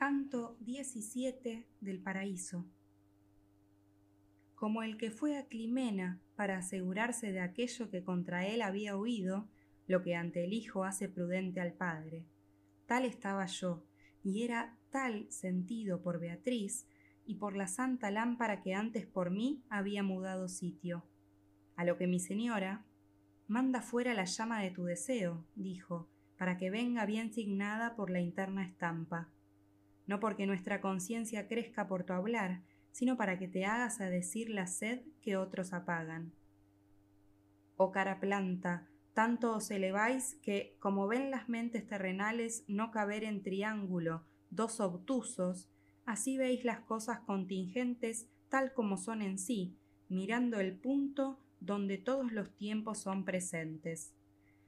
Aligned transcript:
Canto 0.00 0.56
17 0.60 1.66
del 1.82 1.98
Paraíso. 2.00 2.64
Como 4.54 4.82
el 4.82 4.96
que 4.96 5.10
fue 5.10 5.36
a 5.36 5.44
Climena 5.44 6.22
para 6.36 6.56
asegurarse 6.56 7.32
de 7.32 7.40
aquello 7.40 7.90
que 7.90 8.02
contra 8.02 8.46
él 8.46 8.62
había 8.62 8.96
oído, 8.96 9.50
lo 9.86 10.02
que 10.02 10.14
ante 10.14 10.42
el 10.42 10.54
hijo 10.54 10.84
hace 10.84 11.10
prudente 11.10 11.60
al 11.60 11.74
padre. 11.74 12.24
Tal 12.86 13.04
estaba 13.04 13.44
yo, 13.44 13.84
y 14.24 14.42
era 14.42 14.74
tal 14.88 15.30
sentido 15.30 16.00
por 16.00 16.18
Beatriz 16.18 16.86
y 17.26 17.34
por 17.34 17.54
la 17.54 17.66
santa 17.66 18.10
lámpara 18.10 18.62
que 18.62 18.72
antes 18.72 19.04
por 19.04 19.30
mí 19.30 19.62
había 19.68 20.02
mudado 20.02 20.48
sitio. 20.48 21.04
A 21.76 21.84
lo 21.84 21.98
que 21.98 22.06
mi 22.06 22.20
señora, 22.20 22.86
manda 23.48 23.82
fuera 23.82 24.14
la 24.14 24.24
llama 24.24 24.62
de 24.62 24.70
tu 24.70 24.84
deseo, 24.84 25.44
dijo, 25.56 26.08
para 26.38 26.56
que 26.56 26.70
venga 26.70 27.04
bien 27.04 27.34
signada 27.34 27.96
por 27.96 28.08
la 28.08 28.22
interna 28.22 28.64
estampa 28.64 29.28
no 30.10 30.18
porque 30.18 30.44
nuestra 30.44 30.80
conciencia 30.80 31.46
crezca 31.46 31.86
por 31.86 32.02
tu 32.02 32.12
hablar, 32.12 32.62
sino 32.90 33.16
para 33.16 33.38
que 33.38 33.46
te 33.46 33.64
hagas 33.64 34.00
a 34.00 34.10
decir 34.10 34.50
la 34.50 34.66
sed 34.66 35.02
que 35.22 35.36
otros 35.36 35.72
apagan. 35.72 36.32
Oh 37.76 37.92
cara 37.92 38.18
planta, 38.18 38.88
tanto 39.14 39.54
os 39.54 39.70
eleváis 39.70 40.34
que, 40.42 40.74
como 40.80 41.06
ven 41.06 41.30
las 41.30 41.48
mentes 41.48 41.86
terrenales 41.86 42.64
no 42.66 42.90
caber 42.90 43.22
en 43.22 43.44
triángulo 43.44 44.24
dos 44.50 44.80
obtusos, 44.80 45.70
así 46.06 46.36
veis 46.36 46.64
las 46.64 46.80
cosas 46.80 47.20
contingentes 47.20 48.26
tal 48.48 48.72
como 48.72 48.96
son 48.96 49.22
en 49.22 49.38
sí, 49.38 49.76
mirando 50.08 50.58
el 50.58 50.74
punto 50.74 51.38
donde 51.60 51.98
todos 51.98 52.32
los 52.32 52.50
tiempos 52.56 52.98
son 52.98 53.24
presentes. 53.24 54.12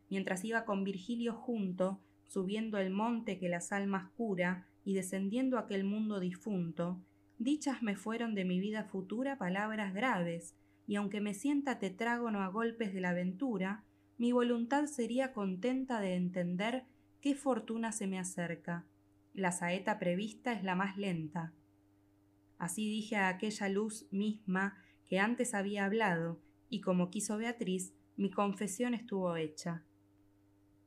Mientras 0.08 0.44
iba 0.44 0.64
con 0.64 0.84
Virgilio 0.84 1.34
junto, 1.34 2.00
subiendo 2.32 2.78
el 2.78 2.88
monte 2.88 3.38
que 3.38 3.50
las 3.50 3.72
almas 3.72 4.08
cura, 4.12 4.66
y 4.84 4.94
descendiendo 4.94 5.58
aquel 5.58 5.84
mundo 5.84 6.18
difunto, 6.18 6.98
dichas 7.38 7.82
me 7.82 7.94
fueron 7.94 8.34
de 8.34 8.46
mi 8.46 8.58
vida 8.58 8.84
futura 8.84 9.36
palabras 9.36 9.92
graves, 9.92 10.56
y 10.86 10.96
aunque 10.96 11.20
me 11.20 11.34
sienta 11.34 11.78
tetrágono 11.78 12.40
a 12.40 12.48
golpes 12.48 12.94
de 12.94 13.02
la 13.02 13.10
aventura, 13.10 13.84
mi 14.16 14.32
voluntad 14.32 14.86
sería 14.86 15.34
contenta 15.34 16.00
de 16.00 16.14
entender 16.14 16.84
qué 17.20 17.34
fortuna 17.34 17.92
se 17.92 18.06
me 18.06 18.18
acerca. 18.18 18.86
La 19.34 19.52
saeta 19.52 19.98
prevista 19.98 20.54
es 20.54 20.64
la 20.64 20.74
más 20.74 20.96
lenta. 20.96 21.52
Así 22.56 22.88
dije 22.88 23.16
a 23.16 23.28
aquella 23.28 23.68
luz 23.68 24.06
misma 24.10 24.78
que 25.04 25.18
antes 25.18 25.52
había 25.52 25.84
hablado, 25.84 26.40
y 26.70 26.80
como 26.80 27.10
quiso 27.10 27.36
Beatriz, 27.36 27.92
mi 28.16 28.30
confesión 28.30 28.94
estuvo 28.94 29.36
hecha 29.36 29.84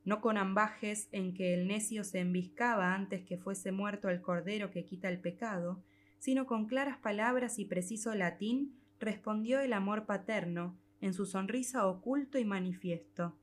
no 0.06 0.22
con 0.22 0.38
ambajes 0.38 1.10
en 1.12 1.34
que 1.34 1.54
el 1.54 1.68
necio 1.68 2.04
se 2.04 2.20
embiscaba 2.20 2.94
antes 2.94 3.24
que 3.24 3.38
fuese 3.38 3.72
muerto 3.72 4.10
el 4.10 4.22
cordero 4.22 4.72
que 4.72 4.86
quita 4.86 5.10
el 5.10 5.20
pecado, 5.20 5.84
sino 6.20 6.46
con 6.46 6.68
claras 6.68 6.98
palabras 7.00 7.60
y 7.60 7.66
preciso 7.66 8.14
latín 8.16 8.80
respondió 9.00 9.60
el 9.60 9.74
amor 9.74 10.06
paterno, 10.06 10.78
en 11.02 11.14
su 11.14 11.26
sonrisa 11.26 11.86
oculto 11.88 12.40
y 12.40 12.46
manifiesto. 12.46 13.36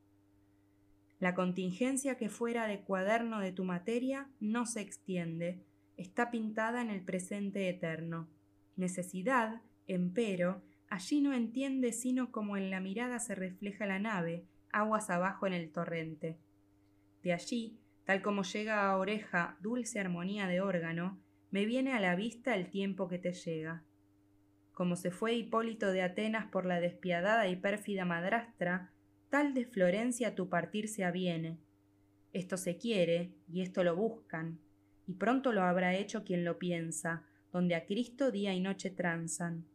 La 1.19 1.35
contingencia 1.35 2.17
que 2.17 2.29
fuera 2.29 2.67
de 2.67 2.81
cuaderno 2.81 3.39
de 3.39 3.51
tu 3.51 3.63
materia 3.63 4.29
no 4.39 4.65
se 4.65 4.81
extiende, 4.81 5.63
está 5.95 6.31
pintada 6.31 6.81
en 6.81 6.89
el 6.89 7.01
presente 7.01 7.69
eterno. 7.69 8.27
Necesidad, 8.75 9.61
empero, 9.87 10.61
allí 10.89 11.21
no 11.21 11.33
entiende 11.33 11.93
sino 11.93 12.31
como 12.31 12.57
en 12.57 12.69
la 12.69 12.79
mirada 12.79 13.19
se 13.19 13.35
refleja 13.35 13.85
la 13.85 13.99
nave, 13.99 14.45
aguas 14.71 15.09
abajo 15.09 15.47
en 15.47 15.53
el 15.53 15.71
torrente. 15.71 16.37
De 17.23 17.33
allí, 17.33 17.79
tal 18.03 18.21
como 18.21 18.43
llega 18.43 18.85
a 18.85 18.97
oreja 18.97 19.57
dulce 19.61 19.99
armonía 19.99 20.47
de 20.47 20.61
órgano, 20.61 21.19
me 21.51 21.65
viene 21.65 21.93
a 21.93 21.99
la 21.99 22.15
vista 22.15 22.55
el 22.55 22.69
tiempo 22.69 23.07
que 23.07 23.17
te 23.17 23.33
llega. 23.33 23.83
Como 24.73 24.95
se 24.95 25.11
fue 25.11 25.33
Hipólito 25.33 25.91
de 25.91 26.01
Atenas 26.01 26.47
por 26.47 26.65
la 26.65 26.79
despiadada 26.79 27.47
y 27.47 27.55
pérfida 27.55 28.05
madrastra, 28.05 28.91
tal 29.29 29.53
de 29.53 29.65
Florencia 29.65 30.35
tu 30.35 30.49
partir 30.49 30.89
se 30.89 31.05
aviene. 31.05 31.59
Esto 32.33 32.57
se 32.57 32.77
quiere, 32.77 33.31
y 33.47 33.61
esto 33.61 33.83
lo 33.83 33.95
buscan, 33.95 34.59
y 35.07 35.13
pronto 35.13 35.51
lo 35.53 35.61
habrá 35.61 35.95
hecho 35.95 36.23
quien 36.23 36.43
lo 36.43 36.57
piensa, 36.57 37.23
donde 37.51 37.75
a 37.75 37.85
Cristo 37.85 38.31
día 38.31 38.53
y 38.53 38.59
noche 38.59 38.89
tranzan. 38.89 39.65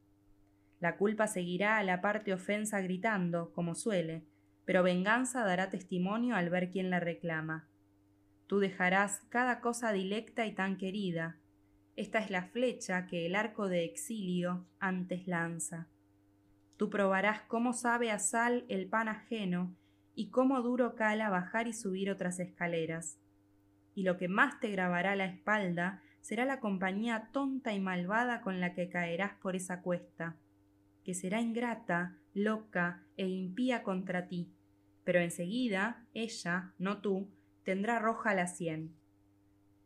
La 0.80 0.96
culpa 0.96 1.26
seguirá 1.28 1.78
a 1.78 1.84
la 1.84 2.00
parte 2.00 2.32
ofensa 2.32 2.80
gritando, 2.80 3.52
como 3.52 3.74
suele, 3.74 4.24
pero 4.68 4.82
venganza 4.82 5.46
dará 5.46 5.70
testimonio 5.70 6.36
al 6.36 6.50
ver 6.50 6.68
quién 6.68 6.90
la 6.90 7.00
reclama. 7.00 7.66
Tú 8.46 8.58
dejarás 8.58 9.22
cada 9.30 9.62
cosa 9.62 9.92
dilecta 9.92 10.44
y 10.44 10.52
tan 10.52 10.76
querida. 10.76 11.38
Esta 11.96 12.18
es 12.18 12.28
la 12.28 12.42
flecha 12.42 13.06
que 13.06 13.24
el 13.24 13.34
arco 13.34 13.70
de 13.70 13.86
exilio 13.86 14.66
antes 14.78 15.26
lanza. 15.26 15.88
Tú 16.76 16.90
probarás 16.90 17.40
cómo 17.48 17.72
sabe 17.72 18.10
a 18.10 18.18
sal 18.18 18.66
el 18.68 18.90
pan 18.90 19.08
ajeno 19.08 19.74
y 20.14 20.28
cómo 20.28 20.60
duro 20.60 20.96
cala 20.96 21.30
bajar 21.30 21.66
y 21.66 21.72
subir 21.72 22.10
otras 22.10 22.38
escaleras. 22.38 23.18
Y 23.94 24.02
lo 24.02 24.18
que 24.18 24.28
más 24.28 24.60
te 24.60 24.70
grabará 24.70 25.16
la 25.16 25.24
espalda 25.24 26.02
será 26.20 26.44
la 26.44 26.60
compañía 26.60 27.30
tonta 27.32 27.72
y 27.72 27.80
malvada 27.80 28.42
con 28.42 28.60
la 28.60 28.74
que 28.74 28.90
caerás 28.90 29.32
por 29.40 29.56
esa 29.56 29.80
cuesta, 29.80 30.36
que 31.04 31.14
será 31.14 31.40
ingrata, 31.40 32.18
loca 32.34 33.02
e 33.16 33.26
impía 33.26 33.82
contra 33.82 34.28
ti, 34.28 34.52
pero 35.08 35.20
enseguida 35.20 36.04
ella, 36.12 36.74
no 36.76 37.00
tú, 37.00 37.30
tendrá 37.62 37.98
roja 37.98 38.34
la 38.34 38.46
sien. 38.46 38.94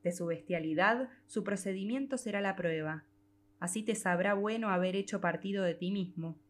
De 0.03 0.11
su 0.11 0.27
bestialidad, 0.27 1.11
su 1.29 1.45
procedimiento 1.45 2.19
será 2.19 2.41
la 2.41 2.57
prueba. 2.57 3.05
Así 3.61 3.85
te 3.85 3.95
sabrá 3.95 4.35
bueno 4.35 4.71
haber 4.71 4.97
hecho 4.97 5.21
partido 5.21 5.63
de 5.63 5.77
ti 5.77 5.93
mismo. 5.93 6.41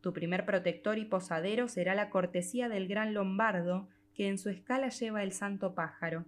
Tu 0.00 0.12
primer 0.12 0.44
protector 0.44 0.98
y 0.98 1.04
posadero 1.04 1.68
será 1.68 1.94
la 1.94 2.10
cortesía 2.10 2.68
del 2.68 2.88
gran 2.88 3.14
lombardo 3.14 3.88
que 4.14 4.26
en 4.26 4.38
su 4.38 4.50
escala 4.50 4.88
lleva 4.88 5.22
el 5.22 5.30
santo 5.30 5.76
pájaro. 5.76 6.24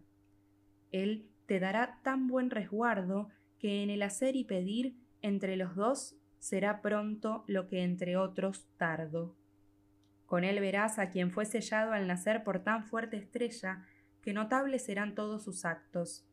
Él 0.93 1.29
te 1.47 1.59
dará 1.59 1.99
tan 2.05 2.29
buen 2.29 2.51
resguardo 2.51 3.31
que 3.59 3.83
en 3.83 3.91
el 3.91 4.03
hacer 4.03 4.37
y 4.37 4.45
pedir 4.45 4.95
entre 5.23 5.57
los 5.57 5.75
dos 5.75 6.15
será 6.39 6.83
pronto 6.83 7.43
lo 7.49 7.67
que 7.67 7.83
entre 7.83 8.17
otros 8.17 8.69
tardo. 8.77 9.35
Con 10.29 10.45
él 10.45 10.61
verás 10.61 10.99
a 10.99 11.09
quien 11.09 11.31
fue 11.31 11.47
sellado 11.47 11.93
al 11.93 12.07
nacer 12.07 12.45
por 12.45 12.63
tan 12.63 12.85
fuerte 12.85 13.17
estrella, 13.17 13.87
que 14.21 14.35
notables 14.35 14.85
serán 14.85 15.15
todos 15.15 15.43
sus 15.43 15.65
actos. 15.65 16.29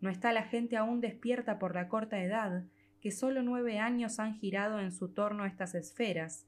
No 0.00 0.08
está 0.08 0.32
la 0.32 0.44
gente 0.44 0.78
aún 0.78 1.02
despierta 1.02 1.58
por 1.58 1.74
la 1.74 1.88
corta 1.88 2.22
edad, 2.22 2.64
que 2.98 3.10
sólo 3.10 3.42
nueve 3.42 3.78
años 3.78 4.20
han 4.20 4.36
girado 4.36 4.80
en 4.80 4.90
su 4.90 5.10
torno 5.10 5.44
estas 5.44 5.74
esferas. 5.74 6.46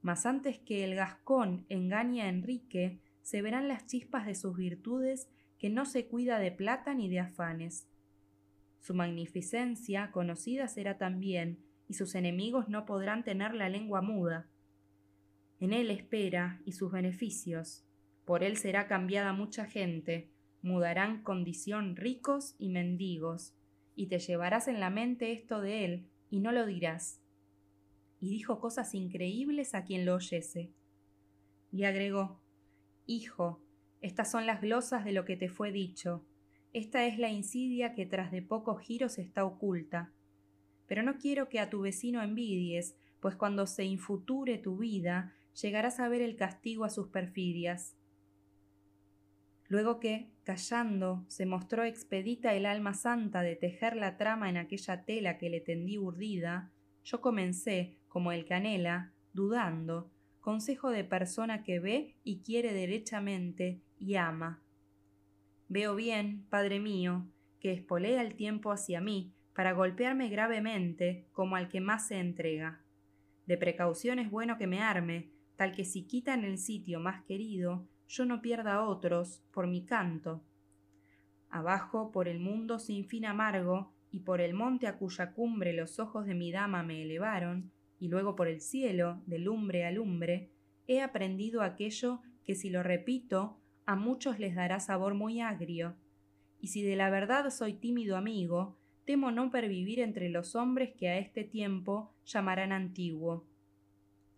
Mas 0.00 0.24
antes 0.24 0.60
que 0.60 0.84
el 0.84 0.94
gascón 0.94 1.66
engañe 1.68 2.22
a 2.22 2.28
Enrique, 2.28 3.00
se 3.22 3.42
verán 3.42 3.66
las 3.66 3.84
chispas 3.88 4.24
de 4.24 4.36
sus 4.36 4.56
virtudes 4.56 5.28
que 5.58 5.68
no 5.68 5.84
se 5.84 6.06
cuida 6.06 6.38
de 6.38 6.52
plata 6.52 6.94
ni 6.94 7.08
de 7.08 7.18
afanes. 7.18 7.88
Su 8.78 8.94
magnificencia 8.94 10.12
conocida 10.12 10.68
será 10.68 10.96
también, 10.96 11.58
y 11.88 11.94
sus 11.94 12.14
enemigos 12.14 12.68
no 12.68 12.86
podrán 12.86 13.24
tener 13.24 13.52
la 13.52 13.68
lengua 13.68 14.00
muda 14.00 14.46
en 15.60 15.72
él 15.72 15.90
espera 15.90 16.60
y 16.64 16.72
sus 16.72 16.92
beneficios. 16.92 17.84
Por 18.24 18.44
él 18.44 18.56
será 18.56 18.86
cambiada 18.86 19.32
mucha 19.32 19.64
gente, 19.64 20.28
mudarán 20.62 21.22
condición 21.22 21.96
ricos 21.96 22.54
y 22.58 22.68
mendigos, 22.68 23.54
y 23.96 24.06
te 24.06 24.18
llevarás 24.18 24.68
en 24.68 24.80
la 24.80 24.90
mente 24.90 25.32
esto 25.32 25.60
de 25.60 25.84
él, 25.84 26.06
y 26.30 26.40
no 26.40 26.52
lo 26.52 26.66
dirás. 26.66 27.20
Y 28.20 28.28
dijo 28.30 28.60
cosas 28.60 28.94
increíbles 28.94 29.74
a 29.74 29.84
quien 29.84 30.04
lo 30.04 30.14
oyese. 30.14 30.70
Y 31.72 31.84
agregó, 31.84 32.40
Hijo, 33.06 33.60
estas 34.00 34.30
son 34.30 34.46
las 34.46 34.60
glosas 34.60 35.04
de 35.04 35.12
lo 35.12 35.24
que 35.24 35.36
te 35.36 35.48
fue 35.48 35.72
dicho. 35.72 36.24
Esta 36.72 37.06
es 37.06 37.18
la 37.18 37.30
insidia 37.30 37.94
que 37.94 38.06
tras 38.06 38.30
de 38.30 38.42
pocos 38.42 38.80
giros 38.80 39.18
está 39.18 39.44
oculta. 39.44 40.12
Pero 40.86 41.02
no 41.02 41.16
quiero 41.16 41.48
que 41.48 41.60
a 41.60 41.70
tu 41.70 41.80
vecino 41.80 42.22
envidies, 42.22 42.96
pues 43.20 43.34
cuando 43.34 43.66
se 43.66 43.84
infuture 43.84 44.58
tu 44.58 44.76
vida, 44.76 45.34
llegarás 45.60 46.00
a 46.00 46.08
ver 46.08 46.22
el 46.22 46.36
castigo 46.36 46.84
a 46.84 46.90
sus 46.90 47.08
perfidias. 47.08 47.96
Luego 49.68 50.00
que, 50.00 50.30
callando, 50.44 51.24
se 51.28 51.44
mostró 51.44 51.84
expedita 51.84 52.54
el 52.54 52.64
alma 52.64 52.94
santa 52.94 53.42
de 53.42 53.56
tejer 53.56 53.96
la 53.96 54.16
trama 54.16 54.48
en 54.48 54.56
aquella 54.56 55.04
tela 55.04 55.36
que 55.38 55.50
le 55.50 55.60
tendí 55.60 55.98
urdida, 55.98 56.72
yo 57.04 57.20
comencé, 57.20 57.98
como 58.08 58.32
el 58.32 58.46
canela, 58.46 59.12
dudando, 59.34 60.10
consejo 60.40 60.90
de 60.90 61.04
persona 61.04 61.62
que 61.62 61.80
ve 61.80 62.16
y 62.24 62.40
quiere 62.40 62.72
derechamente 62.72 63.82
y 63.98 64.14
ama. 64.14 64.62
Veo 65.68 65.94
bien, 65.94 66.46
Padre 66.48 66.80
mío, 66.80 67.26
que 67.60 67.72
espolea 67.72 68.22
el 68.22 68.34
tiempo 68.34 68.72
hacia 68.72 69.00
mí 69.00 69.34
para 69.54 69.72
golpearme 69.72 70.28
gravemente 70.28 71.26
como 71.32 71.56
al 71.56 71.68
que 71.68 71.80
más 71.80 72.08
se 72.08 72.18
entrega. 72.18 72.80
De 73.46 73.58
precaución 73.58 74.18
es 74.18 74.30
bueno 74.30 74.56
que 74.56 74.66
me 74.66 74.80
arme, 74.80 75.30
tal 75.58 75.72
que 75.72 75.84
si 75.84 76.04
quitan 76.04 76.44
el 76.44 76.56
sitio 76.56 77.00
más 77.00 77.24
querido, 77.24 77.84
yo 78.06 78.24
no 78.24 78.40
pierda 78.40 78.86
otros 78.86 79.42
por 79.50 79.66
mi 79.66 79.84
canto. 79.84 80.44
abajo 81.50 82.12
por 82.12 82.28
el 82.28 82.38
mundo 82.38 82.78
sin 82.78 83.04
fin 83.06 83.24
amargo, 83.26 83.92
y 84.12 84.20
por 84.20 84.40
el 84.40 84.54
monte 84.54 84.86
a 84.86 84.98
cuya 84.98 85.32
cumbre 85.32 85.72
los 85.72 85.98
ojos 85.98 86.26
de 86.26 86.34
mi 86.34 86.52
dama 86.52 86.84
me 86.84 87.02
elevaron, 87.02 87.72
y 87.98 88.06
luego 88.06 88.36
por 88.36 88.46
el 88.46 88.60
cielo, 88.60 89.20
de 89.26 89.40
lumbre 89.40 89.84
a 89.84 89.90
lumbre, 89.90 90.52
he 90.86 91.00
aprendido 91.00 91.62
aquello 91.62 92.20
que 92.44 92.54
si 92.54 92.70
lo 92.70 92.84
repito, 92.84 93.58
a 93.84 93.96
muchos 93.96 94.38
les 94.38 94.54
dará 94.54 94.78
sabor 94.78 95.14
muy 95.14 95.40
agrio. 95.40 95.96
Y 96.60 96.68
si 96.68 96.82
de 96.82 96.94
la 96.94 97.10
verdad 97.10 97.50
soy 97.50 97.72
tímido 97.72 98.16
amigo, 98.16 98.78
temo 99.04 99.32
no 99.32 99.50
pervivir 99.50 99.98
entre 99.98 100.28
los 100.28 100.54
hombres 100.54 100.94
que 100.96 101.08
a 101.08 101.18
este 101.18 101.42
tiempo 101.42 102.14
llamarán 102.24 102.70
antiguo. 102.70 103.44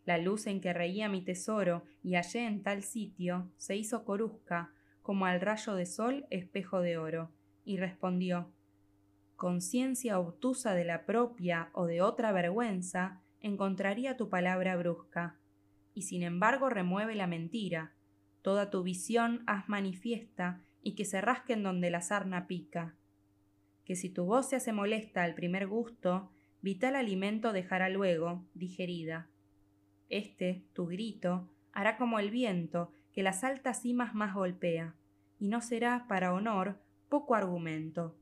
La 0.04 0.18
luz 0.18 0.46
en 0.46 0.60
que 0.60 0.72
reía 0.72 1.08
mi 1.08 1.22
tesoro 1.22 1.84
y 2.02 2.14
hallé 2.14 2.46
en 2.46 2.62
tal 2.62 2.82
sitio 2.82 3.50
se 3.56 3.76
hizo 3.76 4.04
corusca, 4.04 4.72
como 5.02 5.26
al 5.26 5.40
rayo 5.40 5.74
de 5.74 5.86
sol 5.86 6.26
espejo 6.30 6.80
de 6.80 6.96
oro, 6.96 7.30
y 7.64 7.76
respondió 7.76 8.50
Conciencia 9.40 10.18
obtusa 10.18 10.74
de 10.74 10.84
la 10.84 11.06
propia 11.06 11.70
o 11.72 11.86
de 11.86 12.02
otra 12.02 12.30
vergüenza, 12.30 13.22
encontraría 13.40 14.18
tu 14.18 14.28
palabra 14.28 14.76
brusca, 14.76 15.38
y 15.94 16.02
sin 16.02 16.22
embargo 16.22 16.68
remueve 16.68 17.14
la 17.14 17.26
mentira. 17.26 17.94
Toda 18.42 18.68
tu 18.68 18.82
visión 18.82 19.42
haz 19.46 19.66
manifiesta 19.66 20.62
y 20.82 20.94
que 20.94 21.06
se 21.06 21.22
rasquen 21.22 21.62
donde 21.62 21.90
la 21.90 22.02
sarna 22.02 22.46
pica. 22.46 22.96
Que 23.86 23.96
si 23.96 24.10
tu 24.10 24.24
voz 24.26 24.50
se 24.50 24.56
hace 24.56 24.72
molesta 24.72 25.24
al 25.24 25.34
primer 25.34 25.66
gusto, 25.66 26.30
vital 26.60 26.94
alimento 26.94 27.54
dejará 27.54 27.88
luego, 27.88 28.44
digerida. 28.54 29.30
Este, 30.10 30.64
tu 30.74 30.86
grito, 30.86 31.48
hará 31.72 31.96
como 31.96 32.18
el 32.18 32.30
viento 32.30 32.92
que 33.12 33.22
las 33.22 33.42
altas 33.44 33.80
cimas 33.80 34.14
más 34.14 34.34
golpea, 34.34 34.94
y 35.38 35.48
no 35.48 35.62
será, 35.62 36.06
para 36.08 36.34
honor, 36.34 36.78
poco 37.08 37.34
argumento. 37.34 38.16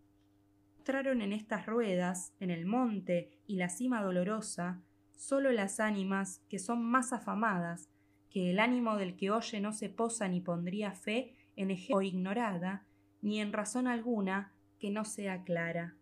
Mostraron 0.76 1.20
en 1.20 1.32
estas 1.32 1.66
ruedas, 1.66 2.32
en 2.40 2.50
el 2.50 2.64
monte 2.64 3.30
y 3.46 3.56
la 3.56 3.68
cima 3.68 4.02
dolorosa, 4.02 4.80
sólo 5.16 5.50
las 5.50 5.80
ánimas 5.80 6.40
que 6.48 6.58
son 6.58 6.82
más 6.84 7.12
afamadas, 7.12 7.88
que 8.30 8.50
el 8.50 8.60
ánimo 8.60 8.96
del 8.96 9.16
que 9.16 9.30
oye 9.30 9.60
no 9.60 9.72
se 9.72 9.88
posa 9.88 10.28
ni 10.28 10.40
pondría 10.40 10.92
fe 10.92 11.34
en 11.56 11.70
ejemplo 11.70 11.96
o 11.96 12.02
ignorada, 12.02 12.86
ni 13.20 13.40
en 13.40 13.52
razón 13.52 13.86
alguna 13.86 14.52
que 14.78 14.90
no 14.90 15.04
sea 15.04 15.42
clara. 15.42 15.96